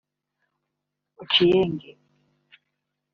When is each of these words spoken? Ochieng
Ochieng 1.21 1.77